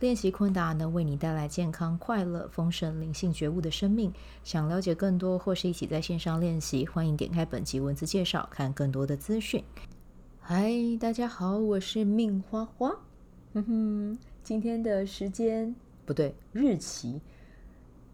[0.00, 4.12] 练习昆达能为你带来健康、快乐、丰盛、灵性觉悟的生命。
[4.42, 9.62] 想了解更多或是一起在线上练习，欢迎点开本集文字介绍，看更多的资讯。
[10.40, 12.90] 嗨，大家好，我是 Min 花花。
[13.54, 17.20] 哼哼，今天的时间不对，日期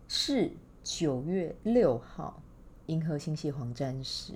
[0.06, 0.53] 是
[0.84, 2.42] 九月六号，
[2.87, 4.34] 银河星系黄战士。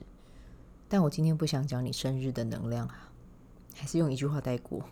[0.89, 3.13] 但我今天不想讲你生日的能量啊，
[3.77, 4.83] 还是用一句话带过。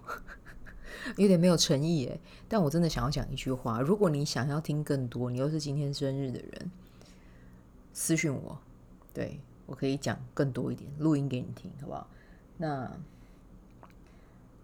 [1.16, 3.80] 有点没有诚意诶，但我真的想要讲一句话。
[3.80, 6.70] 如果你想要听更多，你又是今天生日的人，
[7.92, 8.58] 私讯我，
[9.12, 12.08] 对，我可以讲更多一点，录音给你听，好不好？
[12.56, 12.90] 那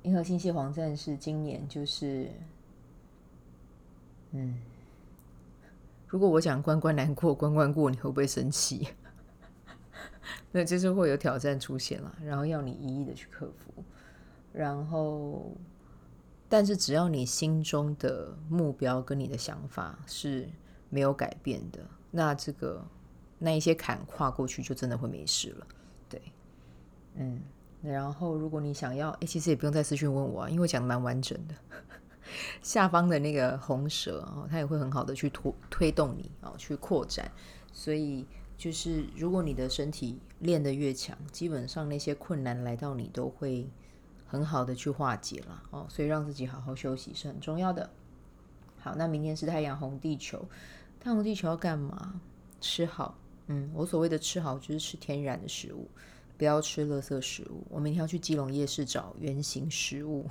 [0.03, 2.31] 银河星系黄战士今年就是，
[4.31, 4.59] 嗯，
[6.07, 8.89] 如果我讲关关难过关关过，你会不会生气？
[10.53, 13.83] 那就是会有挑战出现了，然后要你一一的去克服，
[14.53, 15.53] 然后。
[16.49, 20.49] 但是只要你心中的目标跟你的想法是
[20.89, 22.83] 没有改变的，那这个
[23.39, 25.67] 那一些坎跨过去就真的会没事了。
[26.09, 26.23] 对，
[27.17, 27.43] 嗯，
[27.83, 31.55] 然后如果你想要，诶，其实也不用再私讯问我啊，因为讲的蛮完整的。
[32.63, 37.31] 下方的那个红蛇哦，它也会很好的去推推动你啊，去扩展。
[37.73, 38.27] 所以
[38.57, 43.69] 就是如果你的身体练得越强，基本上那些困难来到你都会。
[44.29, 47.91] 很好的去化解了哦，所以让自己好好休息是很重要的。
[48.79, 50.39] 好，那明天是太阳红地球，
[51.01, 52.21] 太阳红地球要干嘛？
[52.61, 55.89] 吃好，嗯，我所谓的吃好就是吃天然的食物，
[56.37, 57.67] 不要吃垃圾食物。
[57.71, 60.29] 我明天要去基隆夜市找原型食物，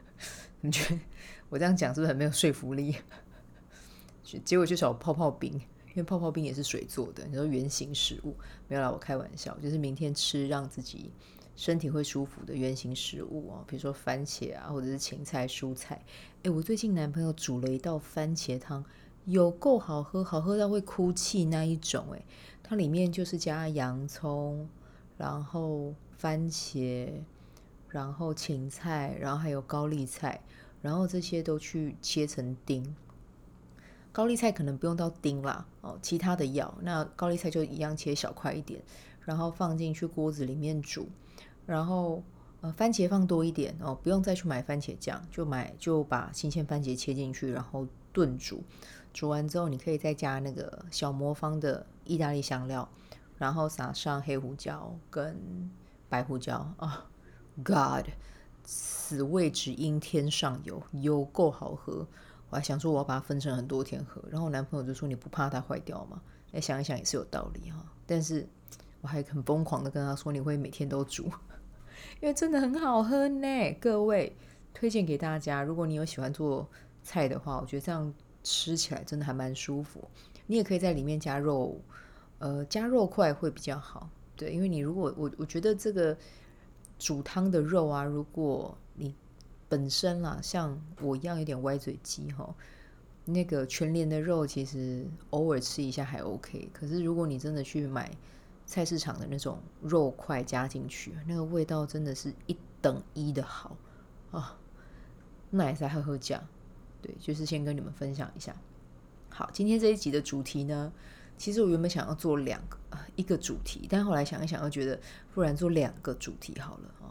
[0.60, 1.00] 你觉得
[1.48, 2.94] 我这样讲是不是很没有说服力？
[4.44, 7.26] 结果就找泡泡冰，因为泡泡冰也是水做的。
[7.26, 8.36] 你说原型食物，
[8.68, 11.10] 没有啦，我开玩笑，就是明天吃让自己。
[11.60, 16.02] 身体会舒服的原型食物哦，比如说番茄啊，或者是芹菜、蔬菜。
[16.44, 18.82] 诶，我最近男朋友煮了一道番茄汤，
[19.26, 22.06] 有够好喝，好喝到会哭泣那一种。
[22.12, 22.24] 诶，
[22.62, 24.66] 它里面就是加洋葱，
[25.18, 27.10] 然后番茄，
[27.90, 30.40] 然后芹菜，然后还有高丽菜，
[30.80, 32.96] 然后这些都去切成丁。
[34.12, 36.74] 高丽菜可能不用到丁啦，哦，其他的要。
[36.80, 38.82] 那高丽菜就一样切小块一点，
[39.26, 41.06] 然后放进去锅子里面煮。
[41.66, 42.22] 然后，
[42.60, 48.62] 呃，番茄放多一点哦，不用再去买番茄酱，就买就把新鲜番茄切进去，然后炖煮。
[49.12, 52.88] 煮完之后，你可以再加那个小魔方的意大利香料，
[53.38, 55.70] 然后撒上黑胡椒跟
[56.08, 57.06] 白胡椒啊。
[57.64, 58.06] God，
[58.64, 62.06] 此味只应天上有，有够好喝。
[62.48, 66.20] 我还想说我要把它分成很多天喝，然后我男朋友就说，你不怕它坏掉吗？
[66.52, 67.84] 哎，想一想也是有道理哈。
[68.06, 68.48] 但是
[69.00, 71.24] 我还很疯狂的跟他说，你会每天都煮。
[72.20, 74.34] 因为真的很好喝呢，各位
[74.74, 75.62] 推荐给大家。
[75.62, 76.68] 如果你有喜欢做
[77.02, 78.12] 菜的话，我觉得这样
[78.42, 80.02] 吃起来真的还蛮舒服。
[80.46, 81.80] 你也可以在里面加肉，
[82.38, 84.08] 呃，加肉块会比较好。
[84.36, 86.16] 对，因为你如果我我觉得这个
[86.98, 89.14] 煮汤的肉啊，如果你
[89.68, 92.54] 本身啦，像我一样有点歪嘴鸡哈，
[93.24, 96.68] 那个全联的肉其实偶尔吃一下还 OK。
[96.72, 98.10] 可是如果你真的去买，
[98.70, 103.76] 菜市场的那种肉块加进去，那个味道真的是一等一的好
[104.30, 104.56] 啊！
[105.50, 106.40] 那也是喝喝酱，
[107.02, 108.54] 对，就是先跟你们分享一下。
[109.28, 110.92] 好，今天这一集的主题呢，
[111.36, 112.78] 其实我原本想要做两个
[113.16, 115.00] 一个主题，但后来想一想，又觉得
[115.34, 117.10] 不然做两个主题好了啊。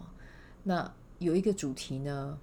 [0.63, 2.39] 那有一个主题呢，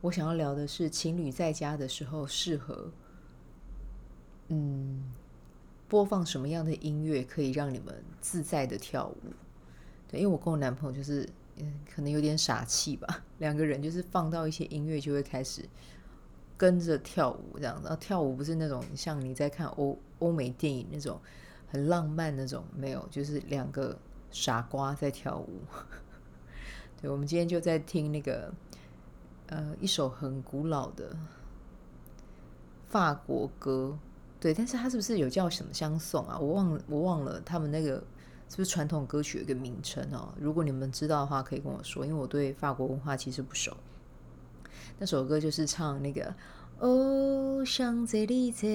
[0.00, 2.92] 我想要聊的是情侣在家的时候适合，
[4.46, 5.12] 嗯。
[5.94, 9.16] 播放什么样的音乐可以让你们自在的跳舞？
[10.08, 11.24] 对，因为我跟我男朋友就是，
[11.54, 13.22] 嗯，可能有点傻气吧。
[13.38, 15.64] 两个人就是放到一些音乐就会开始
[16.56, 17.82] 跟着跳舞这样子。
[17.84, 21.20] 然后跳舞不是那种像你在看欧欧美电影那种
[21.68, 23.96] 很浪漫那种，没有，就是两个
[24.32, 25.60] 傻瓜在跳舞。
[27.00, 28.52] 对，我们今天就在听那个
[29.46, 31.16] 呃一首很古老的
[32.88, 33.96] 法国歌。
[34.44, 36.38] 对，但是他是不是有叫什么相送啊？
[36.38, 37.94] 我忘了，我忘了他们那个
[38.50, 40.34] 是不是传统歌曲有一个名称哦？
[40.38, 43.74] 如果你们知道的话，可以跟我说，因为我对法国文化其实不熟。
[44.98, 46.34] 那首歌就是唱那个
[46.78, 48.66] 哦，香榭丽舍，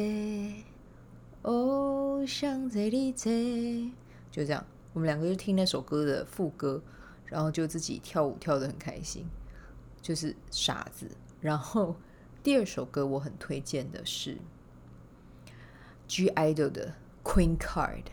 [1.44, 3.30] 哦，想在你在，
[4.32, 6.82] 就这样，我们两个就听那首歌的副歌，
[7.26, 9.24] 然后就自己跳舞跳得很开心，
[10.02, 11.06] 就是傻子。
[11.40, 11.96] 然后
[12.42, 14.36] 第二首歌我很推荐的是
[16.10, 18.06] G Idol 的 Queen Card，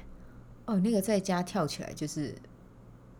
[0.66, 2.34] 哦，那个在家跳起来就是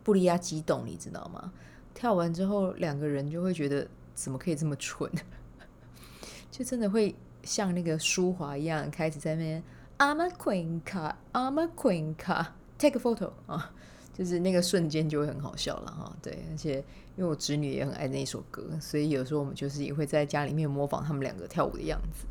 [0.05, 1.51] 布利亚激动，你知道吗？
[1.95, 5.11] 跳完之后两个人就会觉得怎么可以这么蠢，
[6.53, 9.63] 就真的会像那个舒华一样开始在那边。
[9.99, 12.49] I'm a queen card, I'm a queen card.
[12.77, 13.73] Take a photo 啊，
[14.13, 16.15] 就是那个瞬间就会很好笑了哈。
[16.21, 16.85] 对，而且
[17.17, 22.27] 因为我侄女也很爱那首歌，所以有时候我们就是也会在家里面模仿他们两个跳舞的样子。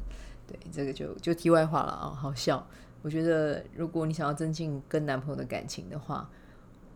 [0.47, 2.65] 对，这个就就题外话了啊，好笑。
[3.01, 6.30] 我觉得如果你想要增进跟男朋友的感情的话，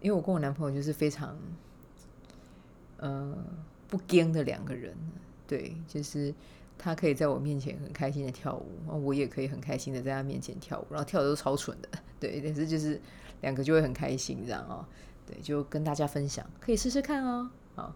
[0.01, 1.37] 因为我跟我男朋友就是非常，
[2.97, 3.37] 呃，
[3.87, 4.95] 不僵的两个人。
[5.47, 6.33] 对，就是。
[6.81, 11.89] 他可以在我面前很开心的跳舞，我也可以很开心的在他面前跳舞，然后跳的都超蠢的，
[12.21, 12.97] 对，但是就是
[13.41, 14.85] 两个就会很开心这样哦，
[15.27, 17.49] 对，就跟大家分享，可以试试看哦。
[17.75, 17.93] 好，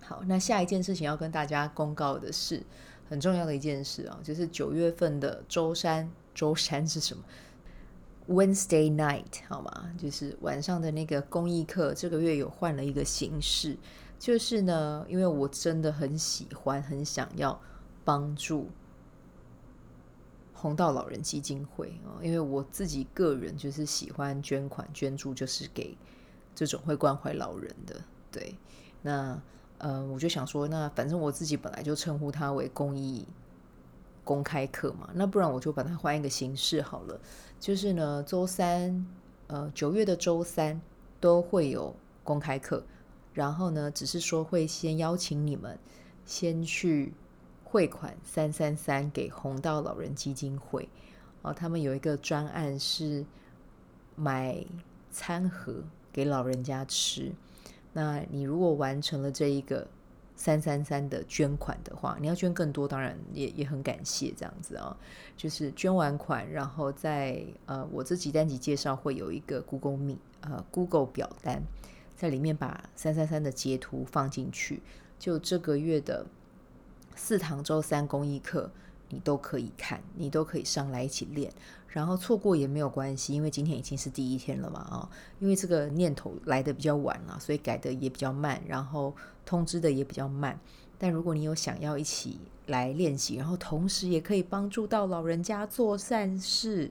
[0.00, 2.62] 好，那下一件事情要跟大家公告的是
[3.08, 7.24] 很重要的一件事啊，就是九月份的周三，周三是什么
[8.28, 9.92] ？Wednesday night 好吗？
[9.98, 13.76] 就是晚上的那个公益课，这个月有换了一个形式，
[14.18, 17.60] 就是呢，因为我真的很喜欢，很想要。
[18.04, 18.70] 帮助
[20.54, 25.94] 红道老人基金会啊，因为我自己个人就是喜欢捐款捐助，就是给
[26.54, 28.00] 这种会关怀老人的。
[28.32, 28.54] 对，
[29.02, 29.38] 那
[29.78, 33.26] 呃，我就想说，那反正我自己本来就称呼它为公益
[34.22, 37.20] 公开课嘛，那不然我就把它换一个形式好了。
[37.58, 39.06] 就是呢，周三，
[39.46, 40.80] 呃，九月的周三
[41.18, 42.84] 都会有公开课，
[43.32, 45.78] 然后呢，只是说会先邀请你们
[46.24, 47.12] 先去。
[47.70, 50.88] 汇款三三三给红道老人基金会
[51.42, 53.26] 哦，他们有一个专案是
[54.16, 54.64] 买
[55.10, 55.74] 餐盒
[56.10, 57.30] 给老人家吃。
[57.92, 59.86] 那你如果完成了这一个
[60.36, 64.96] 三三三的捐款的话，你要捐更多，当然也也很感谢这样子啊、哦。
[65.36, 71.62] 就是捐完款，然后在呃我自己单集介绍会有一个 Google Meet 呃 Google 表单，
[72.16, 74.82] 在里面把三三三的截图放进去，
[75.18, 76.26] 就这个月的。
[77.20, 78.70] 四堂周三公益课，
[79.10, 81.52] 你都可以看，你都可以上来一起练，
[81.88, 85.08] 然后错过也没有关系，因为今天已经是第一天了嘛啊、
[85.40, 89.14] 因为这个念头来得比较晚了，所以改得也比较慢，然后
[89.44, 90.58] 通知的也比较慢。
[90.98, 96.90] 但如果你有想要一起来练习，然后同时也可以帮助到老人家做善事，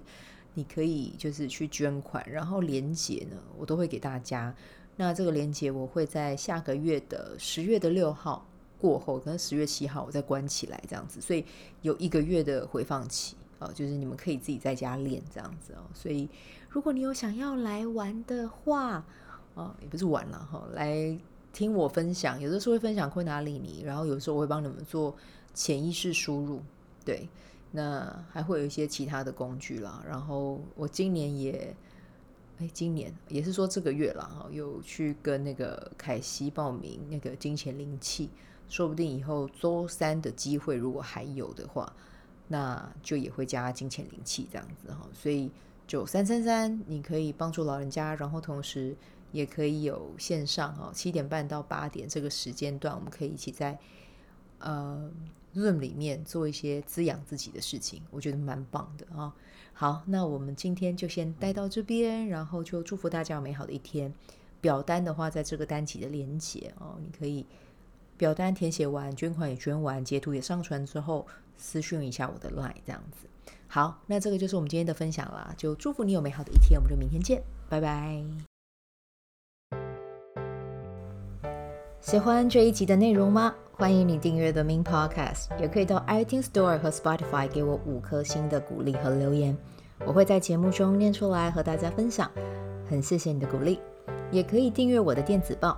[0.53, 4.55] 你可以就是去捐款，然后连结呢，我都会给大家。
[4.95, 8.47] 那这个连结我会在下个月的十月的六号。
[8.79, 11.43] 过后，可能十月七号我再关起来这样子，所以
[11.81, 15.81] 有一个月的回放期哦，就是你们可以自己在家练这样子哦。
[15.93, 16.29] 所以
[16.69, 19.03] 如果你有想要来玩的话，
[19.55, 21.17] 哦，也不是玩了哈，来
[21.51, 25.15] 听我分享，有的时候会分享昆达里尼，然后有时候我会帮你们做
[25.55, 26.61] 潜意识输入，
[27.03, 27.27] 对，
[27.71, 30.03] 那还会有一些其他的工具啦。
[30.07, 31.75] 然后我今年也，
[32.59, 38.29] 哎，今年也是说这个月了哈，有去跟那个凯西报名那个金钱灵气。
[38.69, 41.91] 说不定以后周三的机会如果还有的话，
[42.47, 45.07] 那就也会加金钱灵气这样子哈。
[45.13, 45.49] 所以
[45.87, 48.95] 就三三三，你可以帮助老人家，然后同时
[49.31, 53.77] 也可以有线上哈，七点半到八点这个时间段，我们可以一起在
[54.59, 55.09] 呃
[55.55, 59.33] Zoom 里面做一些滋养自己的事情，我觉得蛮棒的啊。
[59.73, 64.13] 好，那我们今天就先待到这边，然后就祝福大家有美好的一天。
[64.59, 67.45] 表单的话，在这个单集的连接哦，你可以。
[68.17, 73.27] 表单填写完，捐款也捐完，截图也上传之后，私讯一下我的 line 这样子。
[73.67, 78.23] 好，那这个就是我们今天的分享啦，就祝福你有美好的一天，我们就明天见，拜拜。
[81.99, 83.53] 喜欢这一集的内容吗？
[83.73, 89.55] 欢迎你订阅 The Min Podcast，也可以到 iTunes Store 和 Spotify 给我五颗星的鼓励和留言，
[90.05, 92.31] 我会在节目中念出来和大家分享。
[92.89, 93.79] 很谢谢你的鼓励，
[94.31, 95.77] 也可以订阅我的电子报。